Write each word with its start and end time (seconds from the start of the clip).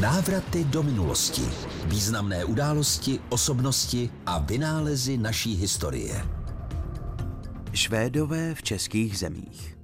Návraty 0.00 0.64
do 0.64 0.82
minulosti. 0.82 1.42
Významné 1.86 2.44
události, 2.44 3.20
osobnosti 3.28 4.10
a 4.26 4.38
vynálezy 4.38 5.18
naší 5.18 5.54
historie. 5.54 6.24
Švédové 7.72 8.54
v 8.54 8.62
českých 8.62 9.18
zemích. 9.18 9.78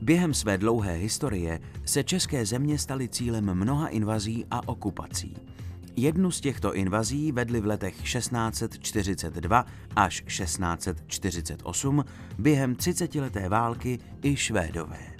Během 0.00 0.34
své 0.34 0.58
dlouhé 0.58 0.94
historie 0.94 1.60
se 1.84 2.04
české 2.04 2.46
země 2.46 2.78
staly 2.78 3.08
cílem 3.08 3.54
mnoha 3.54 3.88
invazí 3.88 4.44
a 4.50 4.68
okupací. 4.68 5.36
Jednu 5.96 6.30
z 6.30 6.40
těchto 6.40 6.74
invazí 6.74 7.32
vedli 7.32 7.60
v 7.60 7.66
letech 7.66 8.02
1642 8.02 9.66
až 9.96 10.24
1648 10.26 12.04
během 12.38 12.74
30-leté 12.74 13.48
války 13.48 13.98
i 14.22 14.36
Švédové. 14.36 15.13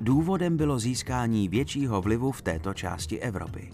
Důvodem 0.00 0.56
bylo 0.56 0.78
získání 0.78 1.48
většího 1.48 2.02
vlivu 2.02 2.32
v 2.32 2.42
této 2.42 2.74
části 2.74 3.18
Evropy. 3.18 3.70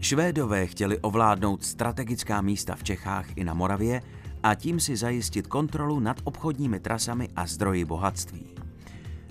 Švédové 0.00 0.66
chtěli 0.66 0.98
ovládnout 0.98 1.64
strategická 1.64 2.40
místa 2.40 2.74
v 2.74 2.84
Čechách 2.84 3.26
i 3.36 3.44
na 3.44 3.54
Moravě 3.54 4.02
a 4.42 4.54
tím 4.54 4.80
si 4.80 4.96
zajistit 4.96 5.46
kontrolu 5.46 6.00
nad 6.00 6.20
obchodními 6.24 6.80
trasami 6.80 7.28
a 7.36 7.46
zdroji 7.46 7.84
bohatství. 7.84 8.46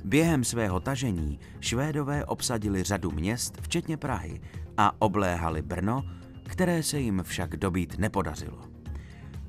Během 0.05 0.43
svého 0.43 0.79
tažení 0.79 1.39
Švédové 1.59 2.25
obsadili 2.25 2.83
řadu 2.83 3.11
měst, 3.11 3.57
včetně 3.61 3.97
Prahy, 3.97 4.41
a 4.77 5.01
obléhali 5.01 5.61
Brno, 5.61 6.03
které 6.43 6.83
se 6.83 6.99
jim 6.99 7.23
však 7.23 7.57
dobít 7.57 7.99
nepodařilo. 7.99 8.61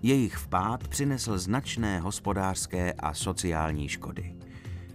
Jejich 0.02 0.36
vpád 0.36 0.88
přinesl 0.88 1.38
značné 1.38 2.00
hospodářské 2.00 2.92
a 2.92 3.14
sociální 3.14 3.88
škody. 3.88 4.34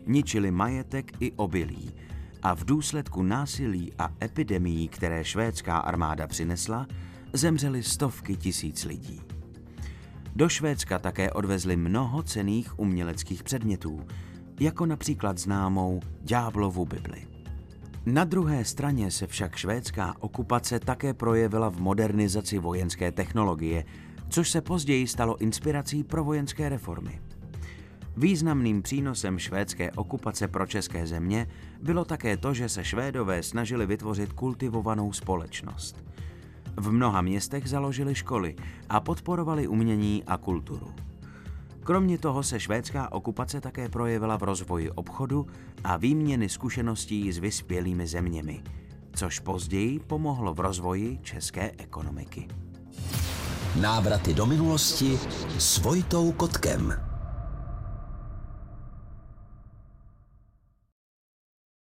Ničili 0.08 0.52
majetek 0.52 1.12
i 1.20 1.32
obilí 1.32 1.92
a 2.42 2.56
v 2.56 2.66
důsledku 2.66 3.24
násilí 3.24 3.94
a 4.00 4.10
epidemií, 4.24 4.88
které 4.88 5.24
švédská 5.24 5.78
armáda 5.78 6.28
přinesla, 6.28 6.88
zemřely 7.34 7.84
stovky 7.84 8.36
tisíc 8.36 8.86
lidí. 8.86 9.22
Do 10.36 10.50
Švédska 10.50 11.00
také 11.00 11.32
odvezli 11.32 11.76
mnoho 11.76 12.24
cených 12.24 12.80
uměleckých 12.80 13.44
předmětů, 13.44 14.02
jako 14.60 14.86
například 14.86 15.38
známou 15.38 16.00
Ďáblovu 16.22 16.86
Bibli. 16.86 17.28
Na 18.06 18.24
druhé 18.24 18.66
straně 18.66 19.12
se 19.12 19.28
však 19.28 19.56
švédská 19.56 20.16
okupace 20.20 20.80
také 20.80 21.14
projevila 21.14 21.70
v 21.70 21.80
modernizaci 21.80 22.60
vojenské 22.60 23.12
technologie, 23.12 23.86
což 24.30 24.50
se 24.50 24.62
později 24.62 25.08
stalo 25.08 25.38
inspirací 25.38 26.04
pro 26.04 26.24
vojenské 26.24 26.70
reformy. 26.70 27.22
Významným 28.18 28.82
přínosem 28.82 29.40
švédské 29.40 29.92
okupace 29.92 30.48
pro 30.48 30.68
české 30.68 31.08
země 31.08 31.48
bylo 31.82 32.06
také 32.06 32.38
to, 32.38 32.54
že 32.54 32.70
se 32.70 32.84
Švédové 32.84 33.44
snažili 33.44 33.86
vytvořit 33.86 34.34
kultivovanou 34.34 35.14
společnost. 35.14 36.04
V 36.78 36.92
mnoha 36.92 37.22
městech 37.22 37.70
založili 37.70 38.16
školy 38.16 38.56
a 38.90 39.00
podporovali 39.00 39.68
umění 39.68 40.24
a 40.28 40.38
kulturu. 40.38 40.94
Kromě 41.84 42.18
toho 42.18 42.44
se 42.44 42.60
švédská 42.60 43.12
okupace 43.12 43.62
také 43.62 43.90
projevila 43.90 44.38
v 44.38 44.44
rozvoji 44.44 44.92
obchodu 44.92 45.48
a 45.84 45.98
výměny 45.98 46.50
zkušeností 46.50 47.32
s 47.32 47.38
vyspělými 47.38 48.08
zeměmi, 48.08 48.64
což 49.16 49.40
později 49.40 50.00
pomohlo 50.00 50.54
v 50.54 50.60
rozvoji 50.60 51.20
české 51.22 51.72
ekonomiky. 51.78 52.48
Návraty 53.82 54.34
do 54.34 54.46
minulosti 54.46 55.20
s 55.58 55.78
Vojtou 55.78 56.32
Kotkem. 56.32 57.15